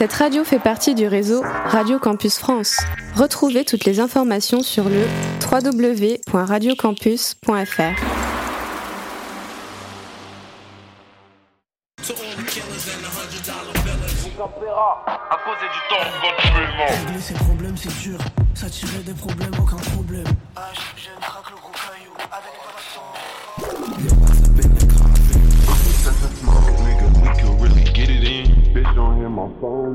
[0.00, 2.80] Cette radio fait partie du réseau Radio Campus France.
[3.16, 5.02] Retrouvez toutes les informations sur le
[5.44, 7.82] www.radiocampus.fr.
[16.88, 18.18] Régler ses problèmes c'est dur,
[18.54, 20.24] s'attirer des problèmes aucun problème.
[20.56, 20.60] H,
[20.96, 21.29] je traque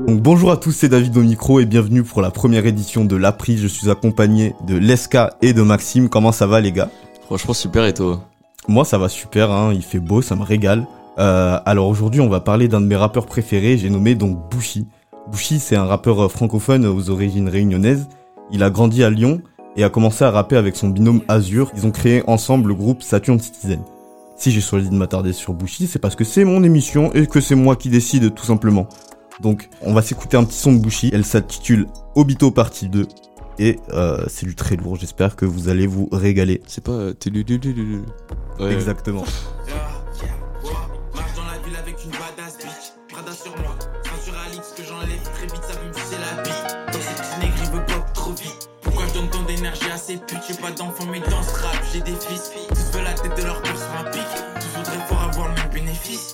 [0.06, 3.16] Donc bonjour à tous, c'est David au micro et bienvenue pour la première édition de
[3.16, 3.58] l'April.
[3.58, 6.08] Je suis accompagné de Leska et de Maxime.
[6.08, 6.90] Comment ça va les gars?
[7.26, 8.22] Franchement super et toi?
[8.66, 10.86] Moi ça va super, hein, il fait beau, ça me régale.
[11.18, 14.86] Euh, alors aujourd'hui on va parler d'un de mes rappeurs préférés, j'ai nommé donc Bushi.
[15.30, 18.08] Bushi c'est un rappeur euh, francophone aux origines réunionnaises.
[18.50, 19.42] Il a grandi à Lyon
[19.76, 21.70] et a commencé à rapper avec son binôme Azur.
[21.76, 23.80] Ils ont créé ensemble le groupe Saturn Citizen.
[24.38, 27.40] Si j'ai choisi de m'attarder sur Bushi, c'est parce que c'est mon émission et que
[27.40, 28.86] c'est moi qui décide tout simplement.
[29.40, 33.06] Donc on va s'écouter un petit son de Bushi, elle s'intitule Obito partie 2
[33.58, 36.60] et euh, c'est du très lourd, j'espère que vous allez vous régaler.
[36.66, 36.92] C'est pas...
[36.92, 37.14] euh.
[38.58, 38.72] Ouais.
[38.72, 39.24] Exactement.
[41.14, 42.92] Marche dans la ville avec une badass bitch.
[43.12, 46.42] Prada sur moi, sans sur Alix que j'enlève très vite, ça veut me sucer la
[46.42, 46.76] bite.
[46.92, 48.68] Dans cette petite nègre, il veut pop trop vite.
[48.82, 50.38] Pourquoi je donne tant d'énergie à ces putes?
[50.48, 52.50] J'ai pas d'enfants, mais dans ce rap, j'ai des fils.
[52.68, 54.55] Tous veulent la tête de leur père sur un pic.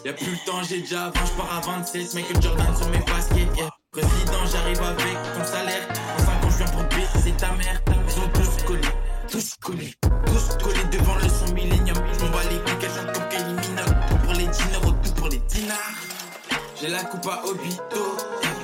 [0.04, 2.14] Y'a plus le temps, j'ai déjà 20, je pars à 27.
[2.14, 3.56] Michael Jordan sur mes baskets.
[3.56, 3.70] Yeah.
[3.92, 5.86] Président, j'arrive avec ton salaire.
[6.16, 7.80] En 5 ans, je viens pour c'est ta mère.
[7.86, 8.88] Ils ont tous collé,
[9.30, 9.94] tous collés,
[10.26, 11.96] tous collés devant le son millénium.
[12.20, 12.58] On va les
[12.88, 13.96] chantent comme Kylie Minogue.
[14.08, 15.76] Tout pour les diners, tout pour les dinars.
[16.80, 18.16] J'ai la coupe à Obito.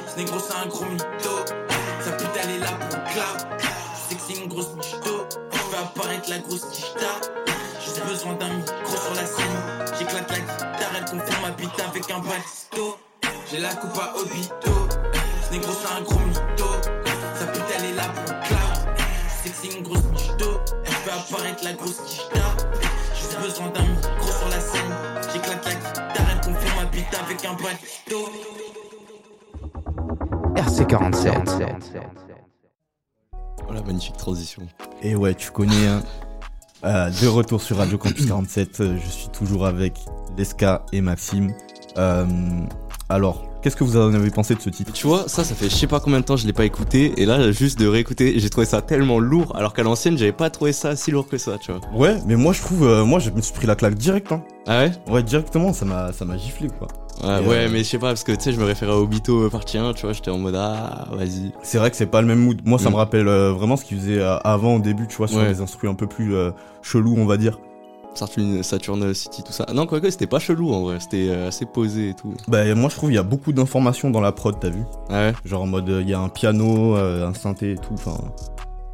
[0.08, 1.36] Ce négro, c'est un gros mytho.
[2.00, 2.98] Sa pute, elle est là pour.
[3.14, 5.47] Je sais que c'est une grosse michto.
[5.78, 7.06] Apparaître la grosse quicheta.
[7.80, 9.94] J'ai besoin d'un micro sur la scène.
[9.96, 12.98] J'éclate la guitare, elle confond ma bite avec un balisto.
[13.48, 14.88] J'ai la coupe à Obito.
[15.46, 16.66] Ce négro, c'est un gros mytho.
[17.38, 18.96] Sa pute, elle est là pour cloud.
[19.44, 20.60] C'est une grosse michto.
[20.84, 22.56] Je fais apparaître la grosse quicheta.
[23.14, 24.92] J'ai besoin d'un micro sur la scène.
[25.32, 28.32] J'éclate la guitare, elle confond ma bite avec un balisto.
[30.56, 32.27] RC47.
[33.66, 34.62] Voilà, magnifique transition.
[35.02, 36.02] Et ouais, tu connais, hein.
[36.84, 39.98] Euh, de retour sur Radio Campus 47, euh, je suis toujours avec
[40.36, 41.52] Leska et Maxime.
[41.96, 42.26] Euh,
[43.08, 44.92] alors, qu'est-ce que vous en avez pensé de ce titre?
[44.92, 47.12] Tu vois, ça, ça fait je sais pas combien de temps je l'ai pas écouté,
[47.16, 50.50] et là, juste de réécouter, j'ai trouvé ça tellement lourd, alors qu'à l'ancienne, j'avais pas
[50.50, 51.80] trouvé ça si lourd que ça, tu vois.
[51.94, 54.42] Ouais, mais moi je trouve, euh, moi je me suis pris la claque direct, hein.
[54.66, 54.92] Ah ouais?
[55.08, 56.88] Ouais, directement, ça m'a, ça m'a giflé quoi.
[57.20, 59.40] Ouais, euh, mais je sais pas, parce que tu sais, je me référais à Obito
[59.42, 61.50] euh, partie 1, tu vois, j'étais en mode ah, vas-y.
[61.64, 62.60] C'est vrai que c'est pas le même mood.
[62.64, 62.92] Moi, ça Mm.
[62.92, 65.48] me rappelle euh, vraiment ce qu'il faisait euh, avant au début, tu vois, sur Ouais.
[65.48, 67.58] les instruments un peu plus euh, chelous, on va dire.
[68.62, 69.66] Saturn, City, tout ça.
[69.74, 72.34] Non, quoique, c'était pas chelou en vrai, c'était euh, assez posé et tout.
[72.48, 75.28] Bah, moi, je trouve il y a beaucoup d'informations dans la prod, t'as vu Ah
[75.28, 77.94] ouais Genre en mode, euh, il y a un piano, euh, un synthé et tout,
[77.94, 78.16] enfin.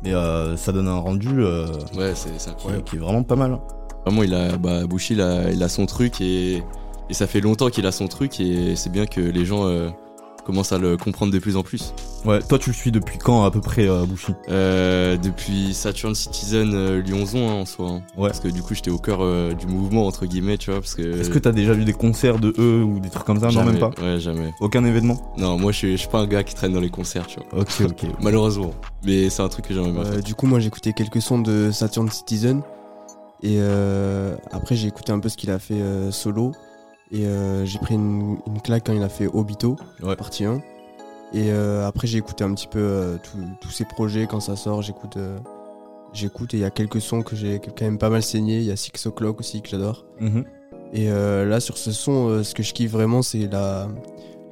[0.02, 2.84] Mais euh, ça donne un rendu euh, Ouais, c'est c'est qui, incroyable.
[2.84, 3.52] qui est vraiment pas mal.
[3.52, 3.60] hein.
[4.04, 6.56] Vraiment, il a, bah, Bushi, il a, il a son truc et,
[7.08, 9.88] et ça fait longtemps qu'il a son truc et c'est bien que les gens euh,
[10.44, 11.94] commencent à le comprendre de plus en plus.
[12.24, 16.14] Ouais, toi, tu le suis depuis quand à peu près, euh, Bushi Euh, depuis Saturn
[16.14, 17.88] Citizen euh, Lyonzon hein, en soi.
[17.90, 18.02] hein.
[18.16, 18.28] Ouais.
[18.28, 20.80] Parce que du coup, j'étais au cœur euh, du mouvement, entre guillemets, tu vois.
[20.80, 21.02] Parce que.
[21.20, 23.48] Est-ce que t'as déjà vu des concerts de eux ou des trucs comme ça?
[23.50, 23.90] Non, même pas.
[24.02, 24.52] Ouais, jamais.
[24.60, 25.16] Aucun événement?
[25.36, 27.40] Non, moi, je suis, je suis pas un gars qui traîne dans les concerts, tu
[27.50, 27.60] vois.
[27.62, 28.06] Ok, ok.
[28.22, 28.72] Malheureusement.
[29.04, 30.22] Mais c'est un truc que j'aimerais bien Euh, faire.
[30.22, 32.62] du coup, moi j'ai écouté quelques sons de Saturn Citizen.
[33.42, 36.52] Et euh, après, j'ai écouté un peu ce qu'il a fait euh, solo.
[37.10, 40.16] Et euh, j'ai pris une, une claque quand il a fait Obito, Ouais.
[40.16, 40.56] partie 1.
[41.32, 43.16] Et euh, après, j'ai écouté un petit peu euh,
[43.60, 44.82] tous- ses projets quand ça sort.
[44.82, 45.16] J'écoute.
[46.12, 48.58] J'écoute et il y a quelques sons que j'ai quand même pas mal saigné.
[48.58, 50.04] Il y a Six O'Clock aussi que j'adore.
[50.20, 50.44] Mhm.
[50.92, 53.88] Et là, sur ce son, ce que je kiffe vraiment, c'est la...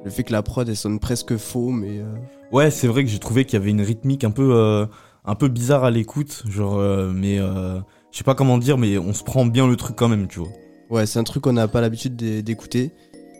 [0.03, 2.05] le fait que la prod elle sonne presque faux, mais euh,
[2.51, 4.85] Ouais, c'est vrai que j'ai trouvé qu'il y avait une rythmique un peu,
[5.23, 7.79] un peu bizarre à l'écoute, genre, euh, mais euh,
[8.11, 10.39] je sais pas comment dire, mais on se prend bien le truc quand même, tu
[10.39, 10.49] vois.
[10.93, 12.91] Ouais, c'est un truc qu'on n'a pas l'habitude d'é- d'écouter.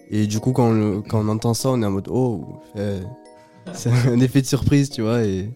[0.10, 2.60] Et du coup, quand on, quand on entend ça, on est en mode oh,
[3.74, 5.24] c'est un effet de surprise, tu vois.
[5.24, 5.50] Et,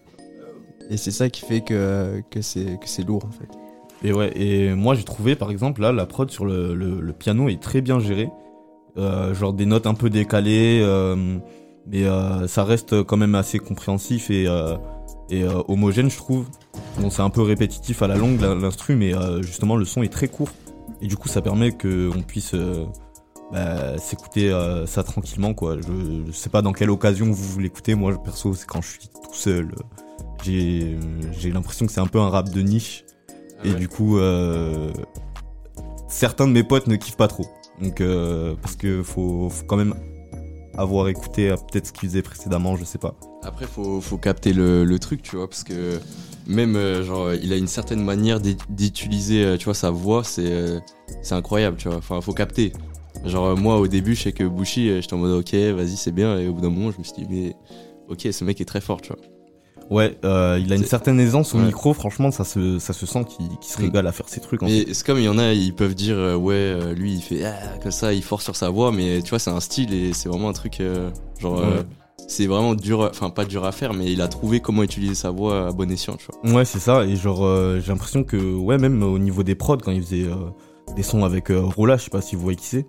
[0.90, 3.48] et c'est ça qui fait que, que c'est lourd en fait.
[4.08, 7.48] Et ouais, et moi j'ai trouvé par exemple là la prod sur le, le, piano
[7.48, 8.30] est très bien gérée,
[8.96, 11.16] Euh, genre des notes un peu décalées, euh,
[11.86, 14.46] mais euh, ça reste quand même assez compréhensif et,
[15.30, 16.46] et homogène je trouve.
[17.00, 19.12] Bon c'est un peu répétitif à la longue l'in- l'instru, mais
[19.42, 20.50] justement le son est très court
[21.00, 22.84] et du coup ça permet que on puisse euh,
[23.52, 25.76] bah, s'écouter euh, ça tranquillement quoi.
[25.76, 29.08] Je, je sais pas dans quelle occasion vous l'écoutez, moi perso c'est quand je suis
[29.08, 29.74] tout seul.
[30.44, 30.98] J'ai
[31.32, 33.04] j'ai l'impression que c'est un peu un rap de niche.
[33.64, 34.92] Et du coup, euh,
[36.06, 37.44] certains de mes potes ne kiffent pas trop.
[37.82, 39.96] Donc, euh, parce que faut, faut quand même
[40.76, 43.16] avoir écouté peut-être ce qu'il faisait précédemment, je sais pas.
[43.42, 45.98] Après, faut, faut capter le, le truc, tu vois, parce que
[46.48, 50.24] même, euh, genre, il a une certaine manière d'ut- d'utiliser, euh, tu vois, sa voix,
[50.24, 50.80] c'est euh,
[51.22, 51.98] c'est incroyable, tu vois.
[51.98, 52.72] Enfin, faut capter.
[53.24, 56.12] Genre, euh, moi, au début, je sais que Bushi, j'étais en mode, ok, vas-y, c'est
[56.12, 57.54] bien, et au bout d'un moment, je me suis dit, mais
[58.08, 59.18] ok, ce mec est très fort, tu vois.
[59.90, 61.64] Ouais, euh, il a une certaine aisance au Ouais.
[61.64, 63.84] micro, franchement, ça se, ça se sent qu'il se Mm.
[63.86, 64.62] régale à faire ses trucs.
[64.62, 64.66] En.
[64.66, 67.22] Mais c'est comme il y en a, ils peuvent dire, euh, ouais, euh, lui, il
[67.22, 69.94] fait ah, comme ça, il force sur sa voix, mais tu vois, c'est un style
[69.94, 70.82] et c'est vraiment un truc,
[71.40, 71.82] genre, Ouais.
[72.28, 75.30] C'est vraiment dur, enfin, pas dur à faire, mais il a trouvé comment utiliser sa
[75.30, 76.58] voix à bon escient, tu vois.
[76.58, 77.04] Ouais, c'est ça.
[77.04, 80.24] Et genre, euh, j'ai l'impression que, ouais, même au niveau des prods, quand il faisait
[80.24, 80.34] euh,
[80.94, 82.86] des sons avec euh, Rola, je sais pas si vous voyez qui c'est.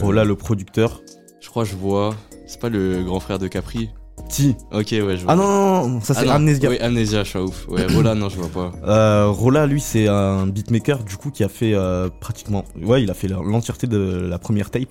[0.00, 1.00] Rola, le producteur.
[1.40, 2.14] Je crois que je vois.
[2.46, 3.88] C'est pas le grand frère de Capri?
[4.28, 4.54] Si.
[4.70, 5.32] Ok, ouais, je vois.
[5.32, 6.68] Ah non, ça Ah c'est non, Amnesia.
[6.68, 7.66] Oui, Amnesia, je suis ouf.
[7.68, 9.26] Ouais, Rola, non, je vois pas.
[9.30, 11.74] Rola, lui, c'est un beatmaker, du coup, qui a fait
[12.20, 12.66] pratiquement.
[12.82, 14.90] Ouais, il a fait l'entièreté de la première tape.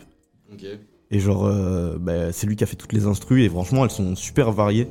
[1.12, 3.46] Et genre, euh, bah, c'est lui qui a fait toutes les instrus.
[3.46, 4.88] Et franchement, elles sont super variées.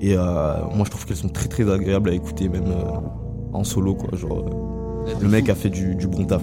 [0.00, 3.00] Et euh, moi, je trouve qu'elles sont très très agréables à écouter, même euh,
[3.52, 4.16] en solo, quoi.
[4.16, 6.42] Genre, euh, le mec a fait du, du bon taf.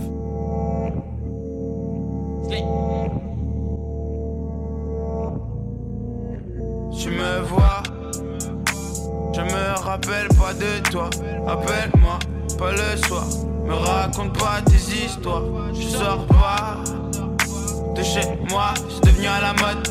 [6.98, 7.84] Tu me vois,
[9.34, 11.10] je me rappelle pas de toi.
[11.48, 12.20] Appelle-moi,
[12.58, 13.26] pas le soir.
[13.66, 15.44] Me raconte pas tes histoires.
[15.74, 16.84] Je sors pas
[17.96, 18.74] de chez moi.
[19.04, 19.05] Devenu
[19.36, 19.88] à la mode.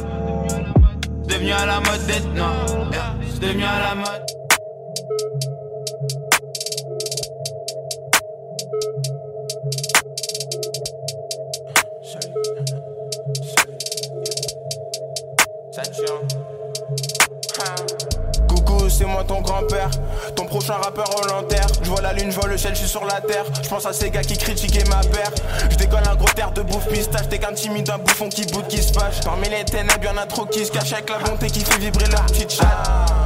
[1.22, 2.90] C'est devenu à la mode d'être non.
[3.30, 4.24] C'est devenu à la mode.
[18.48, 19.90] Coucou, c'est moi ton grand-père,
[20.54, 21.66] prochain rappeur volontaire.
[21.82, 23.44] Je vois la lune, je vois le ciel, je suis sur la terre.
[23.60, 25.32] Je pense à ces gars qui critiquaient ma paire.
[25.68, 27.28] Je décolle un gros terre de bouffe pistache.
[27.28, 29.20] T'es qu'un timide, un bouffon qui boude, qui se fâche.
[29.24, 32.06] Parmi les ténèbres, y'en a trop qui se cachent avec la bonté qui fait vibrer
[32.06, 33.23] leur petite chatte.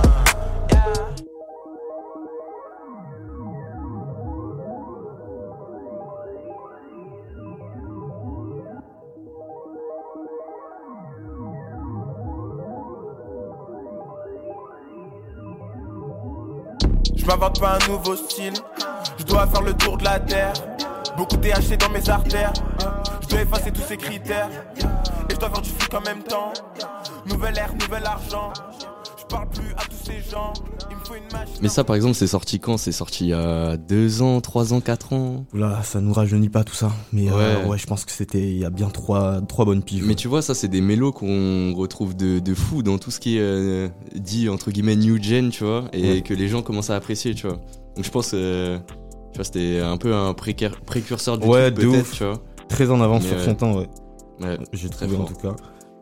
[17.28, 18.54] M'invente pas un nouveau style.
[19.18, 20.54] Je dois faire le tour de la terre.
[21.16, 22.52] Beaucoup THC dans mes artères.
[23.22, 24.48] Je dois effacer tous ces critères.
[25.28, 26.52] Et je dois faire du fric en même temps.
[27.26, 28.52] Nouvelle ère, nouvel argent.
[29.18, 30.54] Je parle plus à tous ces gens.
[31.62, 32.76] Mais ça, par exemple, c'est sorti quand?
[32.76, 35.44] C'est sorti il y a 2 ans, 3 ans, 4 ans?
[35.54, 36.90] Oula, ça nous rajeunit pas tout ça.
[37.12, 37.78] Mais euh, Ouais.
[37.78, 40.02] je pense que c'était il y a bien trois, trois bonnes piges.
[40.04, 43.20] Mais tu vois, ça, c'est des mélos qu'on retrouve de, de fou dans tout ce
[43.20, 46.22] qui est euh, dit, entre guillemets, new gen, tu vois, et Ouais.
[46.22, 47.56] que les gens commencent à apprécier, tu vois.
[47.96, 48.78] Donc je pense, euh,
[49.32, 52.12] tu vois, c'était un peu un précur- précurseur du Ouais, truc, de peut-être, ouf.
[52.16, 52.40] tu vois.
[52.68, 53.88] Très en avance Mais sur son temps, ouais.
[54.72, 55.56] J'ai Très trouvé en tout cas.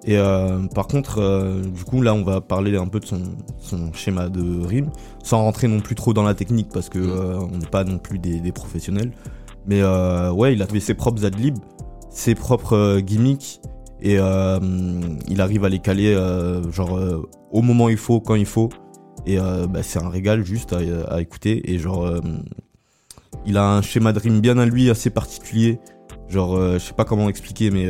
[0.09, 3.21] Et euh, par contre, euh, du coup, là, on va parler un peu de son,
[3.59, 4.91] son schéma de rime,
[5.25, 7.11] sans rentrer non plus trop dans la technique, parce que Mm.
[7.11, 9.11] euh, on n'est pas non plus des, des professionnels.
[9.67, 11.59] Mais euh, ouais, il a trouvé ses propres adlibs,
[12.09, 13.61] ses propres gimmicks,
[14.01, 16.15] et il arrive à les caler,
[16.71, 17.01] genre,
[17.51, 18.69] au moment il faut, quand il faut.
[19.27, 20.79] Et bah, c'est un régal juste à,
[21.09, 21.73] à écouter.
[21.73, 22.09] Et genre,
[23.45, 25.81] il a un schéma de rime bien à lui, assez particulier.
[26.29, 27.89] Genre, je sais pas comment expliquer, mais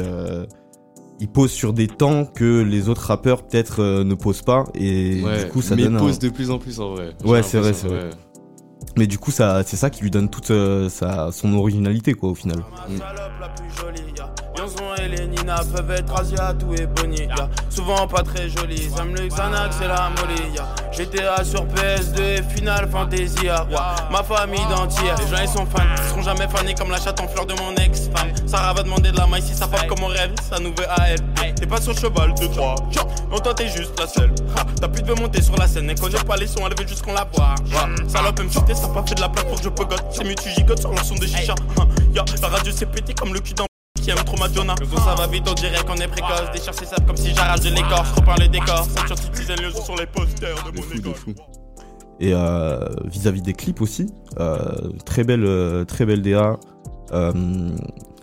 [1.20, 4.64] il pose sur des temps que les autres rappeurs peut-être euh, ne posent pas.
[4.74, 5.96] Et Ouais, du coup, ça mais donne.
[5.96, 7.10] un- pose de plus en plus en vrai.
[7.24, 7.96] Ouais, c'est vrai, c'est vrai.
[8.04, 8.10] ouais.
[8.98, 12.30] Mais du coup, ça, c'est ça qui lui donne toute euh, sa, son originalité, quoi,
[12.30, 12.58] au final.
[12.88, 14.30] Ma salope la plus jolie, ya.
[14.58, 16.24] Yonzon et les Nina peuvent être
[16.74, 17.50] ébonies, ya.
[17.68, 18.48] Souvent pas très
[19.14, 20.56] le Xanax et la molly.
[20.92, 23.46] GTA sur PS2 et Final Fantasy.
[23.46, 23.76] Ouais.
[24.10, 27.20] Ma famille d'entière, les gens ils sont fans, ils seront jamais fanés comme la chatte
[27.20, 28.30] en fleurs de mon ex-femme.
[28.46, 31.10] Sarah va demander de la maille si sa femme comme on rêve, sa nouvelle à
[31.10, 31.54] elle.
[31.54, 32.74] T'es pas sur le cheval de trois,
[33.30, 34.32] non toi t'es juste la seule.
[34.56, 36.86] Ha, Ta pute veut monter sur la scène, elle connaît pas les sons, elle veut
[36.86, 37.54] juste qu'on la voit.
[38.08, 40.04] Salope elle me chuter, ça pas fait de la place pour que je pogote.
[40.10, 41.54] C'est mieux tu gigotes sur son de chicha.
[41.78, 43.64] Ha, ya, la radio s'est pété comme le cul d'un
[44.02, 44.74] qui aime trop Madonna.
[44.80, 46.50] Le son ça va vite, on dirait qu'on est précoce.
[46.52, 48.10] Déchire ses sables comme si j'arrache de l'écorce.
[48.12, 51.14] Repeins les décors, ceinture citizen, le sur les posters de De mon de école.
[51.14, 51.34] fou.
[52.20, 54.06] Et euh, vis-à-vis des clips aussi,
[54.40, 54.56] euh,
[55.04, 56.56] très belle, euh, très belle DA.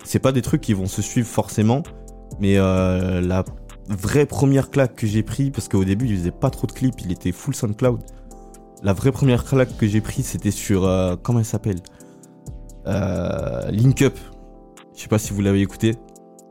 [0.04, 1.84] C'est pas des trucs qui vont se suivre forcément,
[2.40, 3.44] mais euh, la
[3.90, 7.02] vraie première claque que j'ai pris, parce qu'au début il faisait pas trop de clips,
[7.06, 8.00] il était full SoundCloud.
[8.84, 11.80] La vraie première claque que j'ai pris, c'était sur euh, comment elle s'appelle?
[12.88, 14.18] Euh, Link Up.
[14.96, 15.96] Je sais pas si vous l'avez écouté.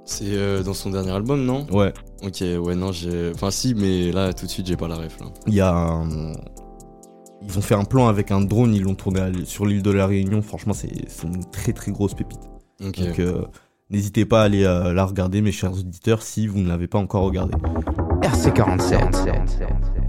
[0.04, 1.66] C'est euh, dans son dernier album, non?
[1.70, 1.92] Ouais,
[2.24, 3.30] Ok, ouais, non, j'ai.
[3.34, 5.26] Enfin, si, mais là, tout de suite, j'ai pas la ref, là.
[5.46, 6.32] il y a un-
[7.44, 10.06] Ils ont fait un plan avec un drone, ils l'ont tourné sur l'île de la
[10.06, 10.40] Réunion.
[10.42, 12.40] Franchement, c'est c'est une très très grosse pépite.
[12.82, 13.44] Donc, euh,
[13.92, 16.98] N'hésitez pas à aller euh, la regarder, mes chers auditeurs, si vous ne l'avez pas
[16.98, 17.54] encore regardée.
[18.22, 20.01] RC47.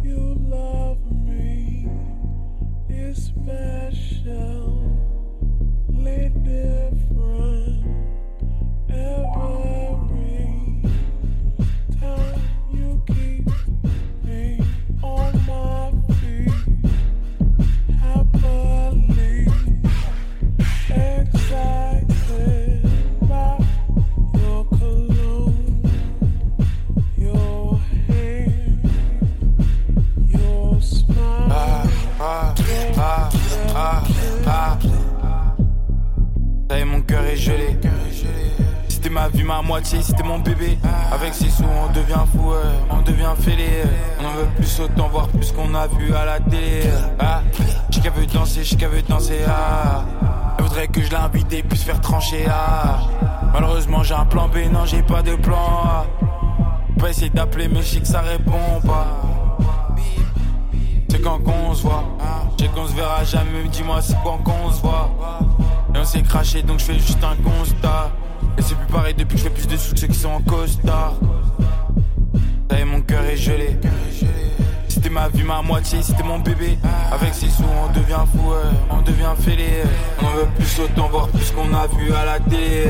[57.56, 59.22] Mais je sais que ça répond pas.
[61.10, 62.04] C'est quand qu'on se voit.
[62.58, 65.12] Je sais qu'on se verra jamais, mais dis-moi c'est quand qu'on se voit.
[65.94, 68.12] Et on s'est craché donc je fais juste un constat.
[68.58, 70.30] Et c'est plus pareil depuis que je fais plus de sous que ceux qui sont
[70.30, 71.14] en costard.
[72.72, 73.78] Ça y est, mon cœur est gelé.
[74.88, 76.80] C'était ma vie, ma moitié, c'était mon bébé.
[77.12, 78.58] Avec ses sous, on devient fou, ouais,
[78.90, 79.84] on devient fêlé.
[80.22, 82.88] On veut plus, autant voir plus qu'on a vu à la télé.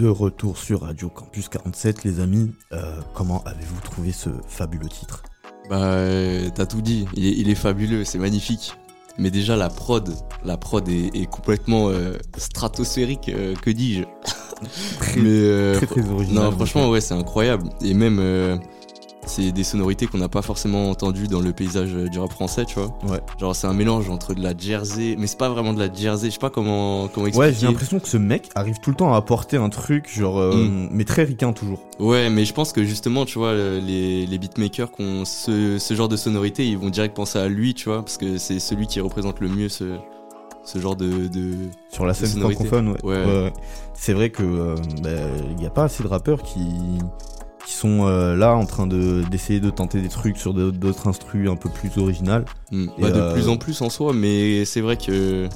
[0.00, 5.22] De retour sur Radio Campus 47, les amis, euh, comment avez-vous trouvé ce fabuleux titre?
[5.68, 7.04] Bah, euh, t'as tout dit.
[7.12, 8.72] Il est, il est fabuleux, c'est magnifique.
[9.18, 10.10] Mais déjà, la prod,
[10.42, 14.04] la prod est, est complètement euh, stratosphérique, euh, que dis-je?
[15.00, 16.44] Très, Mais, très, très original.
[16.44, 17.68] Non, franchement, ouais, c'est incroyable.
[17.82, 18.58] Et même,
[19.30, 22.64] c'est des sonorités qu'on n'a pas forcément entendues dans le paysage euh, du rap français,
[22.64, 22.88] tu vois.
[23.08, 23.20] Ouais.
[23.38, 26.26] Genre, c'est un mélange entre de la jersey, mais c'est pas vraiment de la jersey.
[26.26, 27.54] Je sais pas comment, comment Ouais, expliquer.
[27.60, 30.54] j'ai l'impression que ce mec arrive tout le temps à apporter un truc, genre, euh,
[30.66, 30.88] Mm.
[30.92, 31.78] mais très ricain toujours.
[31.98, 35.78] Ouais, mais je pense que justement, tu vois, le- les, les beatmakers qui ont ce,
[35.78, 38.58] ce genre de sonorité, ils vont direct penser à lui, tu vois, parce que c'est
[38.58, 39.84] celui qui représente le mieux ce,
[40.64, 41.28] ce genre de.
[41.28, 41.54] de...
[41.90, 42.96] Sur la scène francophone, ouais.
[43.04, 43.24] Ouais.
[43.24, 43.52] Ouais, ouais.
[43.94, 45.10] C'est vrai que euh, bah,
[45.50, 46.60] il n'y a pas assez de rappeurs qui,
[47.66, 51.48] qui sont euh, là en train de d'essayer de tenter des trucs sur d'autres instrus
[51.50, 52.44] un peu plus originales.
[52.72, 55.48] Bah, de euh, plus en plus en soi, mais c'est vrai que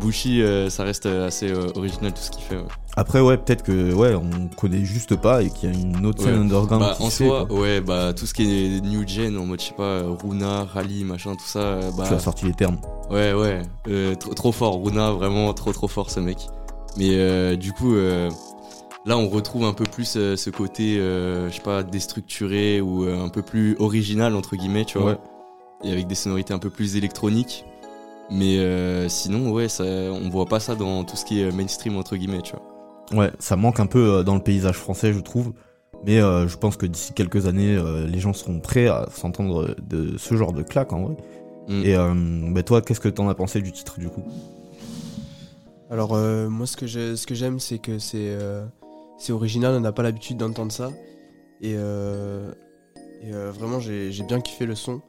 [0.00, 2.56] Bushi, euh, ça reste assez original tout ce qu'il fait.
[2.56, 2.62] ouais.
[2.96, 6.22] Après, ouais, peut-être que ouais, on connaît juste pas et qu'il y a une autre
[6.22, 6.40] scène Ouais.
[6.40, 7.58] underground Bah, qui en fait, soi, quoi.
[7.60, 11.02] ouais, bah tout ce qui est new gen, en mode, je sais pas, Runa, Rally,
[11.04, 12.04] machin, tout ça, bah.
[12.06, 12.78] Tu as sorti les termes.
[13.10, 13.62] Ouais, ouais,
[14.16, 16.38] trop, trop fort, Runa, vraiment trop trop fort ce mec.
[16.96, 18.30] Mais du coup, euh,
[19.06, 23.04] là on retrouve un peu plus euh, ce côté, euh, je sais pas, déstructuré ou
[23.04, 25.12] euh, un peu plus original entre guillemets, tu vois.
[25.12, 25.18] Ouais.
[25.84, 27.64] Et avec des sonorités un peu plus électroniques.
[28.30, 31.96] Mais euh, sinon, ouais, ça, on voit pas ça dans tout ce qui est mainstream
[31.96, 32.62] entre guillemets, tu vois.
[33.20, 35.52] Ouais, ça manque un peu euh, dans le paysage français, je trouve.
[36.06, 39.74] Mais euh, je pense que d'ici quelques années, euh, les gens seront prêts à s'entendre
[39.86, 41.16] de ce genre de claque en vrai.
[41.68, 41.82] Mm.
[41.84, 42.14] Et euh,
[42.50, 44.22] bah, toi, qu'est-ce que t'en as pensé du titre du coup?
[45.90, 48.64] Alors euh, moi ce que j'ai- ce que j'aime c'est que c'est euh,
[49.18, 50.90] c'est original, on n'a pas l'habitude d'entendre ça.
[51.60, 52.52] Et, euh,
[53.22, 55.00] et, euh, vraiment j'ai bien kiffé le son.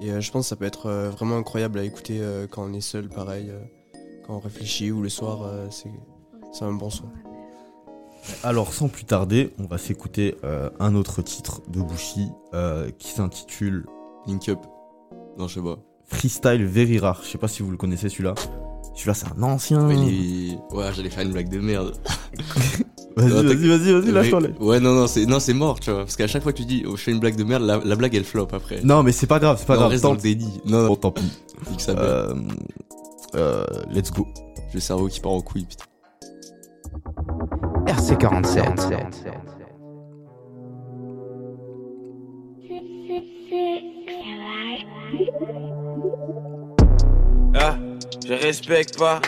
[0.00, 2.64] Et euh, je pense que ça peut être euh, vraiment incroyable à écouter euh, quand
[2.64, 3.60] on est seul, pareil, euh,
[4.26, 7.04] quand on réfléchit ou le soir, euh, c'est un bon son.
[8.44, 13.08] Alors, sans plus tarder, on va s'écouter euh, un autre titre de Bushi euh, qui
[13.08, 13.86] s'intitule
[14.26, 14.58] Link Up.
[15.38, 15.78] Non, je sais pas.
[16.04, 17.20] Freestyle Very Rare.
[17.24, 18.34] Je sais pas si vous le connaissez celui-là.
[18.94, 19.86] Celui-là, c'est un ancien.
[19.86, 21.96] Ouais, il est- ouais, j'allais faire une blague de merde.
[23.20, 24.40] Vas-y, Non, vas-y, vas-y, vas-y, lâche-toi.
[24.40, 24.48] là.
[24.60, 26.00] Ouais, non, non, c'est non, c'est mort, tu vois.
[26.00, 27.78] Parce qu'à chaque fois que tu dis, oh, je fais une blague de merde, la,
[27.84, 28.80] la blague elle flop après.
[28.82, 29.92] Non, mais c'est pas grave, c'est pas Non, on grave.
[29.92, 30.60] reste dans Tant, le déni.
[30.66, 31.22] Non, bon, non, tant pis.
[31.88, 31.96] mère.
[31.98, 32.34] Euh,
[33.34, 34.26] euh, let's go.
[34.68, 35.84] J'ai le cerveau qui part en couille, putain.
[37.86, 38.90] RC47.
[47.54, 47.76] Ah,
[48.26, 49.20] je respecte pas.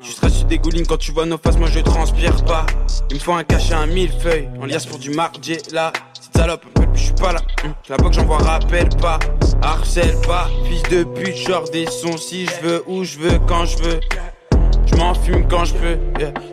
[0.00, 2.66] Tu seras sur des goulines quand tu vois nos faces, moi je transpire pas.
[3.10, 5.92] Il me faut un cachet, un millefeuille, en liasse pour du mardier là.
[6.14, 7.40] Petite salope, un peu je suis pas là.
[7.64, 9.18] Hum, La boque j'envoie, rappelle pas,
[9.62, 10.48] harcèle pas.
[10.64, 14.00] Fils de pute, genre des sons si je veux, où je veux, quand je veux.
[14.86, 15.98] Je m'en fume quand je peux.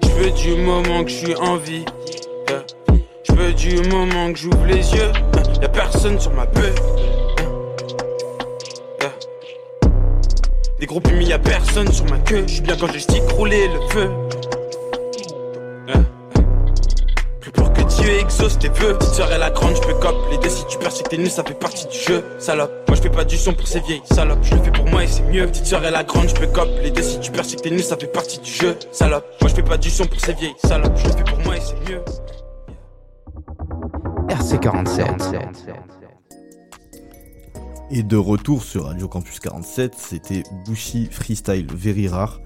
[0.03, 1.85] Je veux du moment que je suis en vie.
[2.49, 2.63] yeah.
[3.27, 5.11] Je veux du moment que j'ouvre les yeux.
[5.61, 6.61] Y'a personne sur ma peau.
[10.79, 12.43] Des groupes humides, y'a personne sur ma queue.
[12.47, 14.09] J'suis bien quand j'ai stick roulé le feu.
[18.25, 18.97] Exauce tes vœux.
[18.97, 20.15] Petite sœur, elle a grande, j'peux cop.
[20.31, 22.23] Les deux, si tu perds, c'est que t'es nul, ça fait partie du jeu.
[22.39, 24.43] Salope, moi j'fais pas du son pour ces vieilles salopes.
[24.43, 25.45] Je le fais pour moi et c'est mieux.
[25.47, 26.67] Petite sœur, elle a grande, j'peux cop.
[26.81, 28.75] Les deux, si tu perds, c'est que t'es nul, ça fait partie du jeu.
[28.91, 30.97] Salope, moi j'fais pas du son pour ces vieilles salopes.
[30.97, 32.01] Je le fais pour moi et c'est mieux.
[34.29, 35.45] RC47.
[37.91, 42.39] Et de retour sur Radio Campus 47, c'était Bushi Freestyle Very Rare.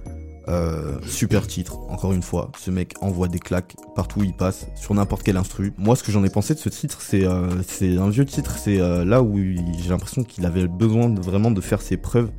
[0.48, 2.52] Euh, super titre, encore une fois.
[2.58, 5.74] Ce mec envoie des claques partout où il passe, sur n'importe quel instru.
[5.78, 8.58] Moi, ce que j'en ai pensé de ce titre, c'est euh, c'est un vieux titre.
[8.58, 12.30] C'est euh, là où j'ai l'impression qu'il avait besoin de, vraiment de faire ses preuves.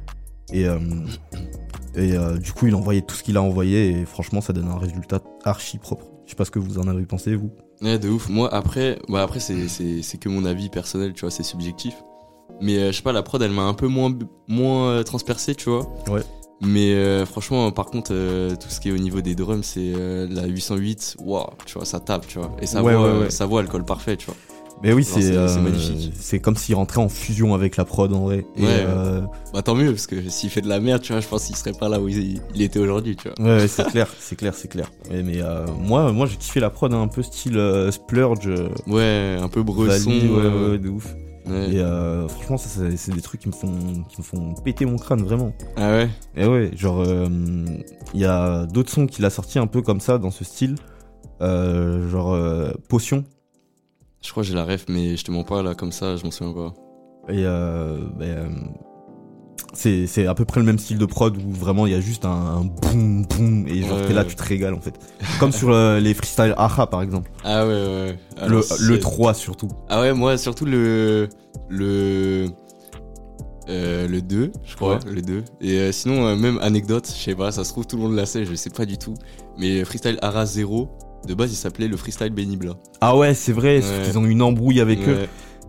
[0.52, 0.66] Et,
[1.95, 3.90] et du coup, il envoyait tout ce qu'il a envoyé.
[3.90, 6.07] Et franchement, ça donne un résultat archi propre.
[6.25, 7.52] Je sais pas ce que vous en avez pensé, vous.
[7.83, 8.28] Ouais, de ouf.
[8.28, 11.95] Moi, après, bah après c'est, que mon avis personnel, tu vois, c'est subjectif.
[12.61, 14.12] Mais je sais pas, la prod, elle m'a un peu moins,
[14.49, 15.88] moins transpercé, tu vois.
[16.11, 16.23] Ouais.
[16.62, 19.93] Mais euh, franchement, par contre, euh, tout ce qui est au niveau des drums, c'est
[19.95, 22.50] euh, la 808, waouh, tu vois, ça tape, tu vois.
[22.61, 23.31] Et sa Ouais, voix, ouais, ouais.
[23.31, 24.37] sa voix, elle colle parfait, tu vois.
[24.83, 26.12] Mais oui, c'est magnifique.
[26.19, 28.47] C'est comme s'il rentrait en fusion avec la prod en vrai.
[28.57, 28.62] Et,
[29.52, 31.57] Bah tant mieux, parce que s'il fait de la merde, tu vois, je pense qu'il
[31.57, 33.57] serait pas là où il, il était aujourd'hui, tu vois.
[33.59, 34.90] Ouais, c'est clair, c'est clair, c'est clair.
[35.11, 38.49] Mais, mais, euh, moi, moi j'ai kiffé la prod hein, un peu style Splurge,
[38.87, 40.11] Ouais, un peu bresson.
[40.11, 41.14] Valley, ouais, ouais, de ouf.
[41.50, 41.73] Ouais.
[41.75, 44.85] Et euh, franchement, ça, c'est c'est des trucs qui me font, qui me font péter
[44.85, 45.52] mon crâne vraiment.
[45.76, 47.26] Ah ouais Et ouais, genre, euh,
[48.14, 50.76] il y a d'autres sons qu'il a sortis un peu comme ça dans ce style,
[51.40, 53.25] euh, genre euh, Potion.
[54.23, 56.25] Je crois que j'ai la ref, mais je te mens pas, là, comme ça, je
[56.25, 56.75] m'en souviens pas.
[57.28, 57.99] Et euh,
[59.80, 62.00] c'est c'est à peu près le même style de prod où vraiment il y a
[62.00, 64.26] juste un, un boum boum et genre Ouais, t'es là ouais.
[64.28, 64.94] tu te régales en fait.
[65.38, 67.30] Comme sur euh, les freestyle Aha par exemple.
[67.44, 68.18] Ah ouais, ouais.
[68.37, 69.68] Le, Alors, le c'est- 3 surtout.
[69.88, 71.28] Ah ouais, moi, surtout le.
[71.68, 72.49] Le.
[73.68, 75.12] euh, le 2, je crois, Ouais.
[75.12, 75.44] le 2.
[75.60, 78.14] Et euh, sinon, euh, même anecdote, je sais pas, ça se trouve tout le monde
[78.16, 79.14] la sait, je sais pas du tout.
[79.58, 80.88] Mais Freestyle Ara 0,
[81.28, 82.72] de base, il s'appelait le Freestyle Benibla.
[83.00, 84.02] Ah ouais c'est vrai, Ouais.
[84.04, 85.26] qu'ils ont eu une embrouille avec eux.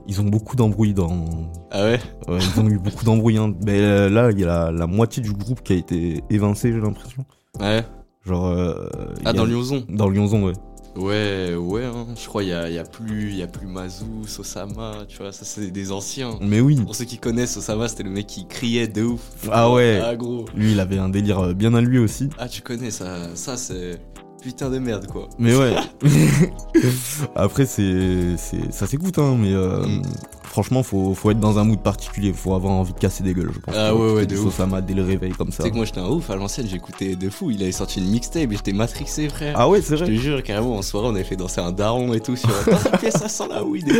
[0.07, 1.25] Ils ont beaucoup d'embrouilles dans...
[1.71, 3.37] Ah ouais Ouais, ils ont eu beaucoup d'embrouilles.
[3.37, 3.53] Hein.
[3.65, 6.71] Mais euh, là il y a la, la moitié du groupe qui a été évincé
[6.73, 7.25] j'ai l'impression.
[7.59, 7.83] Ouais.
[8.25, 8.47] Genre...
[8.47, 8.87] euh,
[9.23, 10.53] Ah, y a- dans Lyonzon Dans Lyonzon ouais.
[10.97, 12.05] Ouais, ouais, hein.
[12.21, 15.19] je crois, il y a, y a plus, il y a plus Mazou, Sosama, tu
[15.19, 16.31] vois, ça c'est des anciens.
[16.41, 16.75] Mais oui.
[16.75, 19.21] Pour ceux qui connaissent, Sosama, c'était le mec qui criait de ouf.
[19.49, 20.01] Ah ouais.
[20.03, 20.43] Ah gros.
[20.53, 22.27] Lui il avait un délire euh, bien à lui aussi.
[22.37, 23.99] Ah, tu connais ça, ça c'est
[24.41, 25.27] putain de merde quoi.
[25.39, 25.75] Mais ouais.
[27.35, 30.01] Après, c'est, c'est, ça s'écoute, hein, mais euh, Mm.
[30.43, 32.33] franchement, faut, faut être dans un mood particulier.
[32.33, 33.75] Faut avoir envie de casser des gueules, je pense.
[33.77, 34.61] Ah ouais, ouais, écouter de ouf.
[34.87, 35.57] Dès le réveil comme ça.
[35.57, 37.51] Tu sais que moi j'étais un ouf à l'ancienne, j'écoutais de fou.
[37.51, 39.55] Il avait sorti une mixtape et j'étais matrixé, frère.
[39.57, 40.19] Ah ouais, c'est Je te vrai.
[40.19, 43.11] jure, carrément, en soirée, on avait fait danser un daron et tout sur Attends, fais
[43.11, 43.87] ça sans la weed.
[43.89, 43.99] et.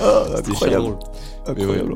[0.00, 0.94] Ah, incroyable, ouais.
[1.46, 1.94] incroyable.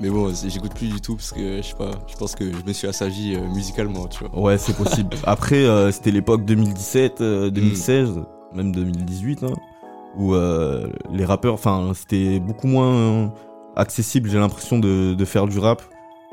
[0.00, 2.64] Mais bon, j'écoute plus du tout parce que je sais pas, je pense que je
[2.66, 4.36] me suis assagi euh, musicalement, tu vois.
[4.38, 5.16] Ouais, c'est possible.
[5.24, 7.50] Après, euh, c'était l'époque 2017, euh, Mm.
[7.50, 8.20] 2016,
[8.54, 9.52] même 2018, hein,
[10.16, 13.26] où euh, les rappeurs, enfin, c'était beaucoup moins euh,
[13.76, 15.82] accessible, j'ai l'impression, de, de faire du rap.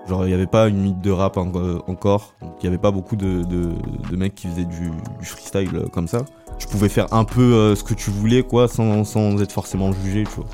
[0.07, 2.33] Genre, il n'y avait pas une mythe de rap en- euh, encore.
[2.41, 3.69] Donc, il n'y avait pas beaucoup de, de,
[4.09, 6.25] de mecs qui faisaient du, du freestyle euh, comme ça.
[6.57, 9.91] Tu pouvais faire un peu euh, ce que tu voulais, quoi, sans, sans être forcément
[9.91, 10.45] jugé, tu vois.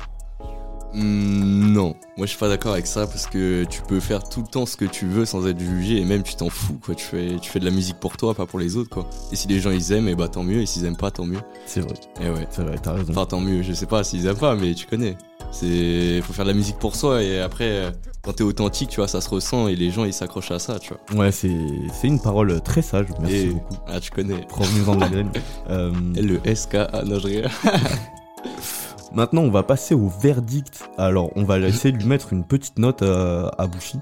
[1.00, 4.40] Hmm, non, moi je suis pas d'accord avec ça parce que tu peux faire tout
[4.40, 6.94] le temps ce que tu veux sans être jugé et même tu t'en fous quoi.
[6.94, 9.08] Tu fais, tu fais de la musique pour toi, pas pour les autres quoi.
[9.30, 10.60] Et si les gens ils aiment, et bah tant mieux.
[10.62, 11.38] Et s'ils aiment pas, tant mieux.
[11.66, 12.46] C'est vrai, Et ouais.
[12.50, 13.12] c'est vrai, t'as raison.
[13.12, 13.62] Enfin tant mieux.
[13.62, 15.16] Je sais pas s'ils aiment pas, mais tu connais.
[15.52, 17.90] C'est, faut faire de la musique pour soi et après euh,
[18.22, 20.78] quand t'es authentique, tu vois, ça se ressent et les gens ils s'accrochent à ça,
[20.78, 21.24] tu vois.
[21.24, 21.56] Ouais, c'est
[21.92, 23.76] c'est une parole très sage, merci et beaucoup.
[23.86, 24.40] ah tu connais.
[24.48, 25.30] Provenez-en de la graine.
[25.70, 27.50] Euh, Le SK, ah non je rigole.
[29.12, 30.88] Maintenant, on va passer au verdict.
[30.98, 33.98] Alors, on va essayer de lui mettre une petite note à, à Bushi.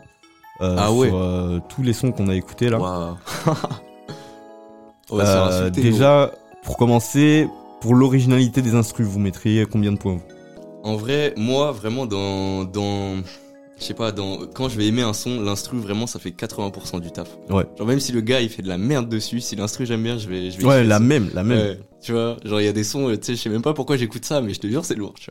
[0.60, 1.08] euh, Ah ouais.
[1.08, 3.16] Sur euh, tous les sons qu'on a écoutés là.
[5.12, 6.32] Euh, déjà,
[6.64, 7.48] pour commencer,
[7.80, 10.22] pour l'originalité des instrus, vous mettriez combien de points vous?
[10.82, 12.64] En vrai, moi, vraiment, dans.
[12.64, 13.22] dans
[13.78, 17.00] je sais pas, dans, quand je vais aimer un son, l'instru, vraiment, ça fait 80%
[17.00, 17.28] du taf.
[17.50, 17.64] Ouais.
[17.76, 20.16] Genre, même si le gars, il fait de la merde dessus, si l'instru, j'aime bien,
[20.18, 20.50] je vais.
[20.50, 21.00] Je vais Ouais, la ça.
[21.00, 21.58] même, la même.
[21.58, 23.62] Ouais, tu vois, genre, il y a des sons, euh, tu sais, je sais même
[23.62, 25.30] pas pourquoi j'écoute ça, mais je te jure, c'est lourd, tu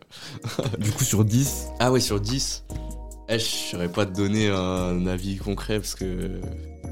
[0.58, 0.65] vois.
[0.79, 2.65] Du coup, sur 10, Ah ouais, sur 10,
[3.29, 6.39] eh, je saurais pas te donner un avis concret parce que.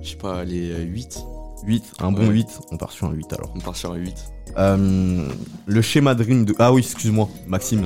[0.01, 1.19] Je sais pas, les euh, 8.
[1.65, 2.33] 8, un bon Ouais.
[2.33, 2.47] 8.
[2.71, 3.53] On part sur un 8 alors.
[3.55, 4.13] On part sur un 8.
[4.57, 5.27] Euh,
[5.65, 6.53] le schéma Dream de.
[6.59, 7.83] Ah oui, excuse-moi, Maxime.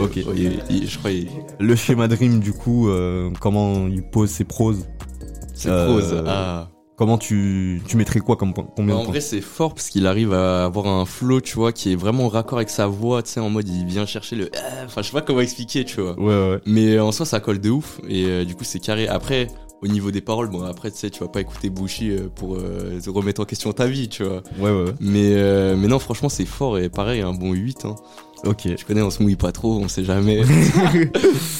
[0.00, 1.10] Ok, il- je crois.
[1.58, 4.86] Le schéma Dream, du coup, euh, comment il pose ses proses
[5.54, 6.22] C'est Euh, prose.
[6.26, 6.68] Ah.
[6.96, 10.06] Comment tu, tu mettrais quoi comme point Combien Bah, en vrai, c'est fort parce qu'il
[10.06, 13.22] arrive à avoir un flow, tu vois, qui est vraiment en raccord avec sa voix,
[13.22, 14.44] tu sais, en mode il vient chercher le.
[14.46, 16.18] euh, Enfin, je sais pas comment expliquer, tu vois.
[16.18, 16.58] Ouais, ouais.
[16.64, 19.08] Mais en soi, ça colle de ouf et euh, du coup, c'est carré.
[19.08, 19.48] Après,
[19.82, 22.56] au niveau des paroles, bon après tu sais, tu vas pas écouter Bushi euh, pour
[22.56, 24.42] euh, remettre en question ta vie, tu vois.
[24.58, 24.94] Ouais, ouais, ouais.
[25.00, 27.84] Mais, euh, mais non, franchement, c'est fort et pareil, un bon 8.
[27.84, 27.96] Hein.
[28.44, 28.62] Ok.
[28.64, 30.42] Je connais, on se mouille pas trop, on sait jamais.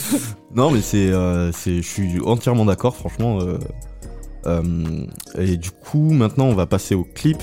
[0.55, 3.41] Non, mais c'est, euh, je suis entièrement d'accord, franchement.
[5.39, 7.43] et du coup, maintenant, on va passer au clip.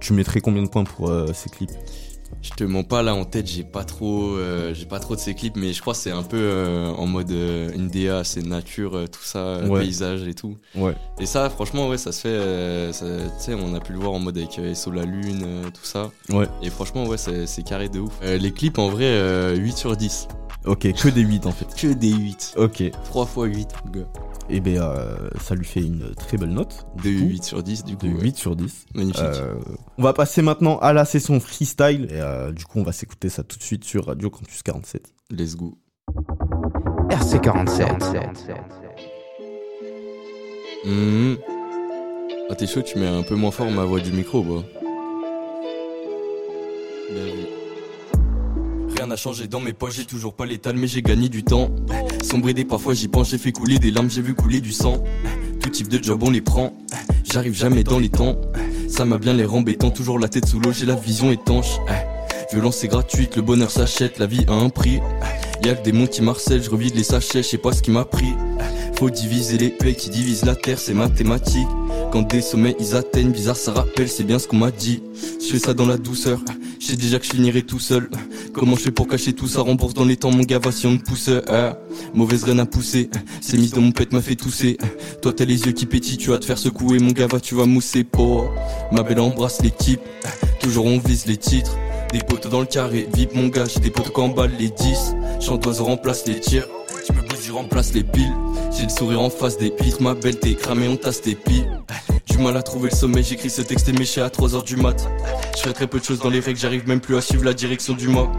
[0.00, 1.72] Tu mettrais combien de points pour ces clips?
[2.42, 5.20] Je te mens pas là en tête, j'ai pas trop, euh, j'ai pas trop de
[5.20, 8.24] ces clips, mais je crois que c'est un peu euh, en mode euh, une DA,
[8.24, 9.80] c'est nature, euh, tout ça, Ouais.
[9.80, 10.56] paysage et tout.
[10.74, 10.94] Ouais.
[11.18, 12.28] Et ça, franchement, ouais, ça se fait.
[12.30, 15.84] euh, Tu sais, on a pu le voir en mode avec SO la lune, tout
[15.84, 16.10] ça.
[16.30, 16.46] Ouais.
[16.62, 18.18] Et franchement, ouais, c'est carré de ouf.
[18.22, 20.26] Les clips, en vrai, euh, 8 sur 10.
[20.66, 21.66] Ok, que des 8 en fait.
[21.74, 22.54] Que des 8.
[22.58, 22.82] Ok.
[23.04, 24.06] 3 fois 8, mon gars.
[24.52, 26.86] Et ben, euh, ça lui fait une très belle note.
[26.96, 27.28] De du coup.
[27.28, 28.06] 8 sur 10, du coup.
[28.06, 28.22] De ouais.
[28.22, 28.86] 8 sur 10.
[28.94, 29.22] Magnifique.
[29.22, 29.54] Euh,
[29.96, 32.08] on va passer maintenant à la session freestyle.
[32.10, 35.12] Et euh, du coup, on va s'écouter ça tout de suite sur Radio Campus 47.
[35.30, 35.78] Let's go.
[37.10, 38.56] RC47.
[40.84, 41.38] Mhm.
[42.48, 44.64] Ah, t'es chaud, tu mets un peu moins fort ma voix du micro, bah.
[47.12, 47.59] Bien vu.
[49.00, 51.70] Rien n'a changé dans mes poches, j'ai toujours pas l'étal, mais j'ai gagné du temps.
[52.22, 55.02] Sombre des parfois j'y pense, j'ai fait couler des larmes, j'ai vu couler du sang.
[55.58, 56.76] Tout type de job on les prend,
[57.24, 58.38] j'arrive jamais dans les temps.
[58.90, 61.78] Ça m'a bien l'air embêtant, toujours la tête sous l'eau, j'ai la vision étanche.
[62.52, 65.00] Violence c'est gratuite, le bonheur s'achète, la vie a un prix.
[65.64, 67.90] Y'a que des monts qui marcellent, je revide les sachets, je sais pas ce qui
[67.90, 68.34] m'a pris.
[69.00, 71.66] Faut diviser les paix qui divisent la terre, c'est mathématique.
[72.12, 75.02] Quand des sommets ils atteignent, bizarre ça rappelle, c'est bien ce qu'on m'a dit.
[75.40, 76.38] Je fais ça dans la douceur,
[76.78, 78.10] je sais déjà que je finirai tout seul.
[78.52, 80.90] Comment je fais pour cacher tout ça, rembourse dans les temps mon gars, si on
[80.90, 81.30] me pousse.
[81.48, 81.78] ah.
[82.12, 83.08] Mauvaise graine à pousser,
[83.40, 84.76] c'est mise dans mon pet m'a fait tousser.
[85.22, 87.54] Toi t'as les yeux qui pétillent, tu vas te faire secouer, mon gars, va tu
[87.54, 88.04] vas mousser.
[88.04, 88.52] Pour
[88.92, 90.02] ma belle embrasse l'équipe,
[90.60, 91.74] toujours on vise les titres.
[92.12, 95.14] Des potes dans le carré, vip mon gars, j'ai des potes qui emballent les 10.
[95.40, 96.68] Chantoise remplace les tirs,
[97.50, 98.32] je je remplace les piles.
[98.70, 101.66] J'ai le sourire en face des pitres, ma belle t'es cramé, on tasse tes piles.
[102.28, 105.08] Du mal à trouver le sommeil, j'écris ce texte éméché à 3h du mat.
[105.56, 107.52] Je fais très peu de choses dans les règles, j'arrive même plus à suivre la
[107.52, 108.30] direction du mât.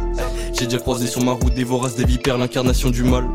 [0.58, 3.26] J'ai déjà croisé sur ma route des voraces, des vipères, l'incarnation du mal.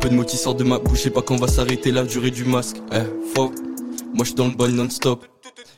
[0.00, 2.02] Peu de mots qui sortent de ma bouche, je sais pas quand va s'arrêter la
[2.02, 2.78] durée du masque.
[2.92, 3.52] Eh, fuck,
[4.14, 5.24] moi j'suis dans le bal non-stop.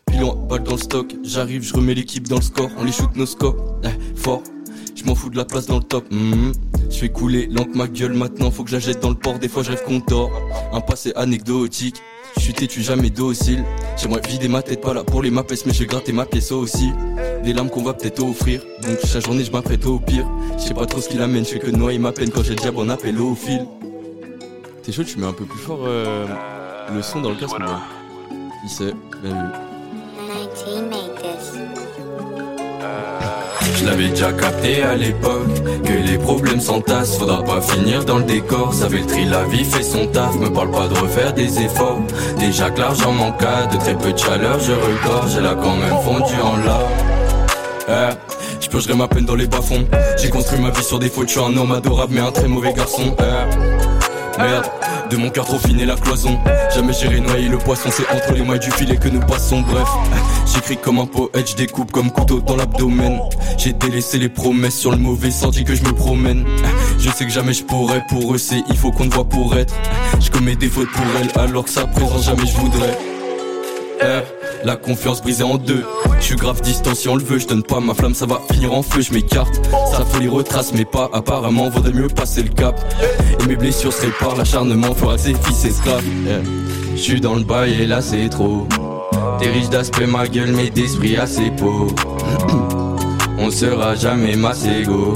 [0.06, 3.14] Pilon, balle dans le stock, j'arrive, je remets l'équipe dans le score, on les shoot
[3.14, 3.78] nos scores.
[3.84, 4.42] Eh, fort,
[4.94, 6.06] je m'en fous de la place dans le top.
[6.10, 6.52] Mhm.
[6.90, 9.38] Je fais couler l'encre ma gueule maintenant, faut que je la jette dans le port.
[9.38, 10.30] Des fois je rêve qu'on dort.
[10.72, 11.96] Un passé anecdotique.
[12.36, 13.64] Je suis têtu, jamais docile.
[13.96, 16.50] J'aimerais vider ma tête, pas là pour les mapes, mais je vais gratter ma pièce
[16.52, 16.90] aussi.
[17.44, 18.62] Des larmes qu'on va peut-être offrir.
[18.82, 20.26] Donc chaque journée je m'apprête au pire.
[20.58, 22.54] Je sais pas trop ce qui l'amène, je fais que noyer ma peine quand j'ai
[22.56, 23.66] déjà bon appel au fil.
[24.82, 26.26] T'es chaud, tu mets un peu plus fort euh,
[26.94, 27.80] le son dans le casque, moi.
[28.64, 28.92] Il sait,
[29.22, 29.73] bien vu.
[33.84, 35.46] Je l'avais déjà capté à l'époque
[35.84, 37.18] Que les problèmes s'entassent.
[37.18, 40.34] Faudra pas finir dans le décor Ça le tri, la vie fait son taf.
[40.36, 42.00] Me parle pas de refaire des efforts.
[42.38, 46.00] Déjà que l'argent manque De très peu de chaleur je regorge Elle a quand même
[46.02, 46.82] fondu en larmes.
[47.90, 48.14] Eh,
[48.58, 49.84] Je purgerai ma peine dans les bas-fonds.
[50.16, 52.48] J'ai construit ma vie sur des fautes Je suis un homme adorable mais un très
[52.48, 53.14] mauvais garçon.
[53.18, 53.83] Eh.
[54.38, 54.66] Merde,
[55.10, 56.38] de mon cœur trop fine la cloison.
[56.74, 59.60] Jamais j'irai noyer le poisson, c'est entre les mailles du filet que nous passons.
[59.60, 59.88] Bref,
[60.52, 63.20] j'écris comme un poète, je découpe comme couteau dans l'abdomen.
[63.58, 66.44] J'ai délaissé les promesses sur le mauvais senti que je me promène.
[66.98, 69.74] Je sais que jamais je pourrais pour eux, c'est il faut qu'on voit pour être.
[70.20, 73.13] Je commets des fautes pour elle, alors que sa présence jamais je voudrais.
[74.02, 75.84] Eh, la confiance brisée en deux.
[76.20, 78.40] Je suis grave distant si on le veut, je donne pas ma flamme, ça va
[78.52, 79.54] finir en feu, je m'écarte.
[79.92, 82.74] Sa folie retrace, mais pas apparemment, vaudrait mieux passer le cap.
[83.40, 86.02] Et mes blessures se réparent, l'acharnement fera ses fils esclaves.
[86.26, 88.66] Eh, Je suis dans le bail et là c'est trop.
[89.38, 91.94] T'es riche d'aspect, ma gueule, mais d'esprit assez pauvre.
[93.38, 95.12] On sera jamais masségo.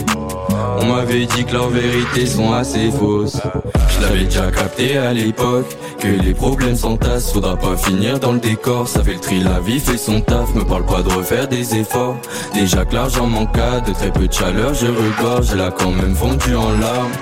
[0.81, 3.41] On m'avait dit que leurs vérités sont assez fausses.
[3.89, 7.33] Je l'avais déjà capté à l'époque que les problèmes s'entassent.
[7.33, 8.87] Faudra pas finir dans le décor.
[8.87, 10.55] Ça fait le tri, la vie fait son taf.
[10.55, 12.17] Me parle pas de refaire des efforts.
[12.55, 15.49] Déjà que l'argent manqua, de très peu de chaleur, je regorge.
[15.53, 17.13] Elle a quand même fondu en larmes.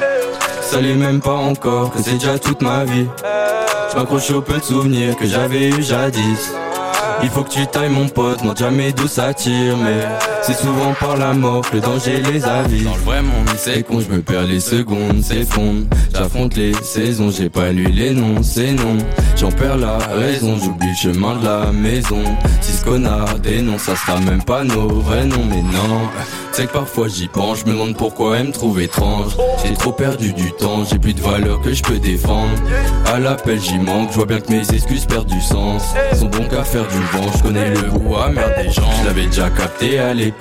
[0.61, 3.07] Ça l'est même pas encore, que c'est déjà toute ma vie.
[3.91, 6.53] Je m'accroche au peu de souvenirs que j'avais eu jadis.
[7.23, 10.05] Il faut que tu tailles mon pote, non jamais d'où ça tire Mais
[10.47, 12.85] c'est souvent par la mort le danger les avise.
[12.85, 17.31] Dans le vrai monde c'est con, je me perds les secondes, s'effondre J'affronte les saisons,
[17.31, 18.97] j'ai pas lu les noms, c'est non.
[19.37, 22.23] J'en perds la raison, j'oublie le chemin de la maison.
[22.61, 26.09] Si ce connard dénonce, ça sera même pas nos vrais noms Mais non,
[26.53, 29.37] c'est que parfois j'y pense, je me demande pourquoi elle me trouve étrange.
[29.65, 32.53] J'ai trop perdu du temps, j'ai plus de valeur que je peux défendre.
[33.07, 35.83] À l'appel j'y manque, je vois bien que mes excuses perdent du sens.
[36.15, 38.91] Sont bons qu'à faire du vent, je connais le goût amer des gens.
[39.03, 40.36] Je l'avais déjà capté à l'époque.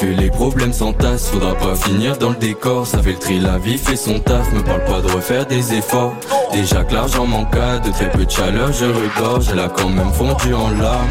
[0.00, 2.86] Que les problèmes s'entassent, faudra pas finir dans le décor.
[2.86, 4.52] Ça fait le tri, la vie fait son taf.
[4.52, 6.14] Me parle pas de refaire des efforts.
[6.52, 9.46] Déjà que l'argent manque, de très peu de chaleur, je regorge.
[9.52, 11.08] Elle a quand même fondu en larmes.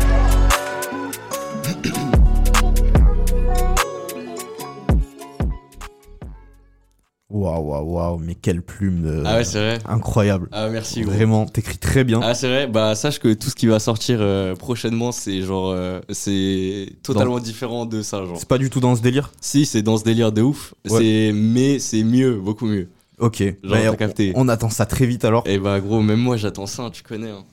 [7.41, 9.79] Waouh, waouh, waouh, mais quelle plume de- Ah ouais, c'est vrai.
[9.87, 10.47] incroyable.
[10.51, 11.11] Ah merci gros.
[11.11, 12.19] Vraiment, t'écris très bien.
[12.23, 15.71] Ah c'est vrai, bah sache que tout ce qui va sortir euh, prochainement c'est genre
[15.71, 18.37] euh, c'est totalement différent de ça genre.
[18.37, 19.31] C'est pas du tout dans ce délire?
[19.41, 20.99] Si c'est dans ce délire de ouf, Ouais.
[20.99, 22.89] c'est mais c'est mieux, beaucoup mieux.
[23.19, 24.33] Ok, Genre bah, on, capté.
[24.35, 25.43] on attend ça très vite alors.
[25.47, 27.29] Et bah gros, même moi j'attends ça, tu connais.
[27.29, 27.43] hein.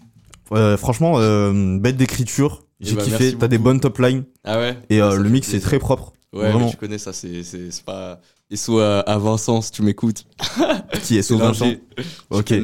[0.52, 4.58] Euh, franchement, euh, bête d'écriture, j'ai Eh bah, kiffé, t'as des bonnes top lines Ah
[4.58, 4.78] ouais?
[4.90, 6.12] et euh, Ça le mix est très propre.
[6.32, 7.42] Ouais, tu connais ça, c'est
[7.86, 10.24] pas et soit à Vincent si tu m'écoutes.
[11.02, 11.80] Qui est l'ingé.
[11.96, 12.54] Tu Ok,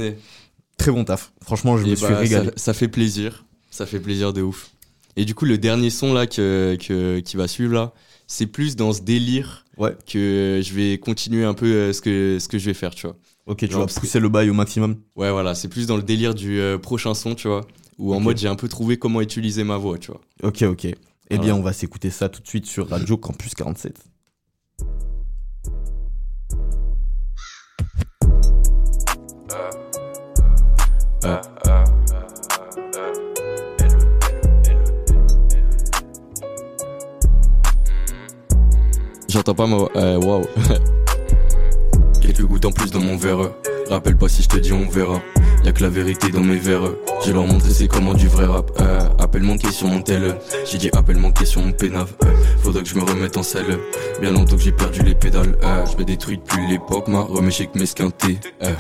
[0.77, 1.33] très bon taf.
[1.43, 2.47] Franchement, je Et me suis bah, régalé.
[2.49, 3.45] Ça, ça fait plaisir.
[3.71, 4.71] Ça fait plaisir de ouf.
[5.17, 7.93] Et du coup, le dernier son là que, que- qui va suivre là,
[8.27, 9.97] c'est plus dans ce délire Ouais.
[10.07, 13.07] que je vais continuer un peu euh, ce que, ce que je vais faire, tu
[13.07, 13.17] vois.
[13.47, 14.97] Ok, tu vas que- pousser le bail au maximum.
[15.17, 17.63] Ouais, voilà, c'est plus dans le délire du euh, prochain son, tu vois.
[17.99, 20.21] Où en mode j'ai un peu trouvé comment utiliser ma voix, tu vois.
[20.43, 20.85] Ok, ok.
[20.87, 20.97] Eh
[21.31, 21.43] Voilà.
[21.45, 23.97] bien, on va s'écouter ça tout de suite sur Radio Campus 47.
[39.29, 39.91] J'entends pas ma voix.
[39.97, 40.45] Euh, waouh.
[42.21, 43.51] Quelques gouttes en plus dans mon verre.
[43.91, 45.21] Rappelle pas si je te dis on verra.
[45.65, 46.93] Y'a que la vérité dans mes verres.
[47.25, 48.71] J'ai leur montré c'est comment du vrai rap.
[48.81, 50.37] Euh, appel manqué sur mon tel.
[50.71, 52.13] J'ai dit appel manqué sur mon pénave.
[52.23, 52.33] Euh,
[52.65, 53.79] faudrait que je me remette en selle.
[54.21, 55.57] Bien longtemps que j'ai perdu les pédales.
[55.63, 57.09] Euh, je vais détruire depuis l'époque.
[57.09, 58.39] Ma remèche que mes squintés.
[58.63, 58.73] Euh,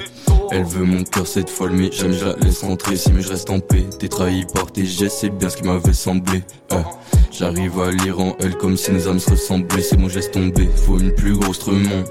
[0.51, 3.31] elle veut mon cœur cette folle mais jamais je la laisse rentrer Si mais je
[3.31, 6.43] reste en paix T'es trahi par tes gestes c'est bien ce qui m'avait semblé
[6.73, 6.83] Euh,
[7.33, 10.31] J'arrive à lire en elle comme si nos âmes se ressemblaient C'est bon je laisse
[10.31, 12.05] tomber Faut une plus grosse tremont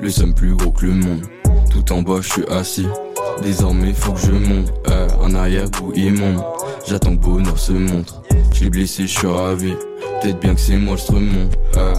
[0.00, 1.22] Le somme plus gros que le monde
[1.70, 2.86] Tout en bas je suis assis
[3.42, 6.42] Désormais faut que je monte Euh, En arrière-goût immonde
[6.86, 8.22] J'attends que bonheur se montre
[8.54, 9.74] Je l'ai blessé je suis ravi
[10.20, 11.94] Peut-être bien que c'est moi le stremont euh,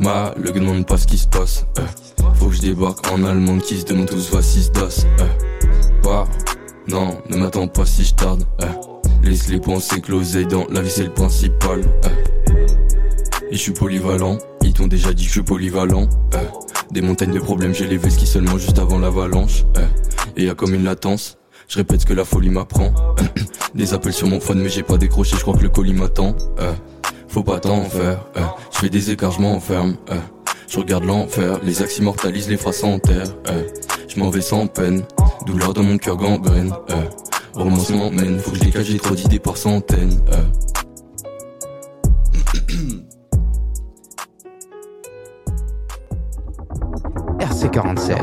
[0.00, 1.66] Ma, le demande pas ce qui se passe.
[1.78, 1.82] euh.
[2.34, 5.06] Faut que je débarque en allemand qui se demande tous voici das.
[5.20, 5.26] Euh.
[6.02, 6.24] Pas,
[6.88, 8.44] non, ne m'attends pas si je tarde.
[8.62, 8.66] euh.
[9.22, 11.80] Laisse les que l'oseille dans la vie c'est le principal.
[11.80, 12.08] euh.
[13.50, 16.08] Et je suis polyvalent, ils t'ont déjà dit que je suis polyvalent.
[16.90, 19.64] Des montagnes de problèmes, j'ai levé ski seulement juste avant l'avalanche.
[20.36, 21.38] Et y a comme une latence.
[21.68, 22.92] Je répète ce que la folie m'apprend.
[23.74, 26.34] Des appels sur mon phone, mais j'ai pas décroché, je crois que le colis m'attend.
[27.32, 28.40] Faut pas t'en faire, euh.
[28.72, 29.96] je fais des écarts, je m'enferme.
[30.10, 30.18] euh.
[30.68, 33.26] Je regarde l'enfer, les axes immortalisent les phrases en terre.
[33.48, 33.62] euh.
[34.06, 35.02] Je m'en vais sans peine,
[35.46, 36.72] douleur dans mon cœur gangrène.
[36.90, 37.02] Euh.
[37.54, 40.20] Romance m'emmène, faut que je dégage, j'ai trop d'idées par centaines.
[40.32, 40.42] euh.
[47.38, 48.16] RC47.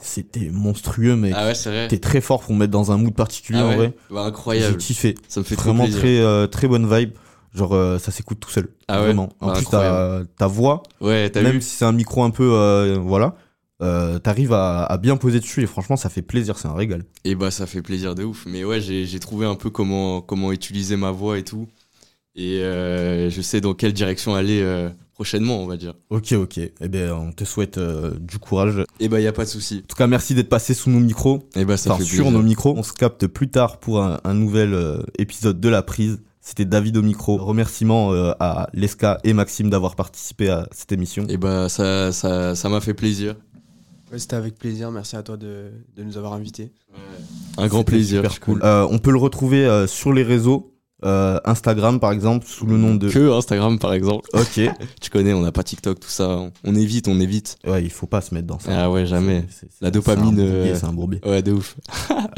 [0.00, 1.32] C'était monstrueux, mec.
[1.36, 1.88] Ah ouais, c'est vrai.
[1.88, 3.92] T'es très fort pour me mettre dans un mood particulier Ah en vrai.
[4.10, 4.76] Bah, J'ai incroyable.
[4.76, 5.14] kiffé.
[5.28, 6.00] Ça me fait trop Vraiment plaisir.
[6.00, 7.10] très, euh, très bonne vibe.
[7.54, 8.68] Genre, euh, ça s'écoute tout seul.
[8.88, 9.28] Ah ouais Vraiment.
[9.40, 12.50] En Bah, plus, ta, ta voix, Ouais, même vu si c'est un micro un peu.
[12.52, 13.36] euh, voilà.
[13.80, 16.58] euh, T'arrives à, à bien poser dessus et franchement, ça fait plaisir.
[16.58, 17.04] C'est un régal.
[17.24, 18.44] Et bah ça fait plaisir de ouf.
[18.46, 21.68] Mais ouais, j'ai trouvé un peu comment, comment utiliser ma voix et tout.
[22.36, 25.94] Et je sais dans quelle direction aller prochainement, on va dire.
[26.10, 26.58] Ok, ok.
[26.58, 28.82] Eh bien, on te souhaite euh, du courage.
[28.98, 29.82] Et bah y a pas de souci.
[29.84, 31.48] En tout cas, merci d'être passé sous nos micros.
[31.54, 32.32] Et bah ça Enfin, fait sur plaisir.
[32.36, 32.74] nos micros.
[32.76, 36.20] On se capte plus tard pour un, un nouvel euh, épisode de La Prise.
[36.46, 37.38] C'était David au micro.
[37.38, 41.24] Remerciements euh, à Leska et Maxime d'avoir participé à cette émission.
[41.30, 43.34] Et bah ça ça ça m'a fait plaisir.
[44.12, 44.90] Ouais, C'était avec plaisir.
[44.90, 46.70] Merci à toi de, de nous avoir invités.
[47.56, 48.20] Un grand plaisir.
[48.22, 48.60] Super cool.
[48.62, 50.70] Euh, on peut le retrouver euh, sur les réseaux.
[51.04, 54.28] euh, Instagram par exemple sous le nom de Que Instagram par exemple.
[54.34, 54.60] ok
[55.00, 56.50] Tu connais, on n'a pas TikTok, tout ça.
[56.64, 57.56] On- évite, on évite.
[57.66, 59.40] ouais il faut pas se mettre dans ça Ah ouais, jamais.
[59.80, 61.76] La c'est dopamine, euh, c'est un bourbier Ouais, de ouf.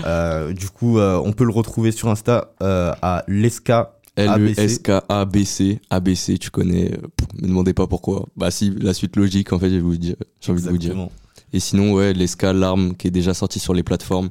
[0.05, 3.96] Euh, du coup euh, on peut le retrouver sur Insta euh, à Leska ABC.
[4.17, 5.81] L-E-S-K-A-B-C.
[5.91, 6.91] ABC, tu connais.
[6.91, 8.27] pff, me demandez pas pourquoi.
[8.37, 10.97] Bah si, la suite logique, en fait, j'ai envie de vous dire.
[11.53, 14.31] Et sinon, ouais, l'Esca, l'arme qui est déjà sorti sur les plateformes.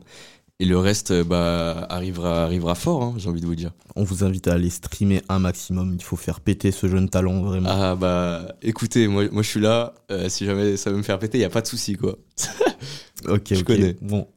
[0.60, 3.72] Et le reste, euh, bah, arrivera, arrivera fort, hein, j'ai envie de vous dire.
[3.98, 7.42] on vous invite à aller streamer un maximum il faut faire péter ce jeune talent
[7.44, 9.94] vraiment Ah, bah, écoutez, moi, moi je suis là.
[10.12, 12.16] euh, si jamais ça veut me faire péter, y a pas de souci, quoi.
[13.28, 13.98] ok je ok connais.
[14.02, 14.28] bon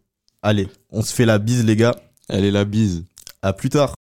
[0.42, 1.94] allez on se fait la bise les gars
[2.28, 3.04] Allez, la bise.
[3.42, 3.94] à plus tard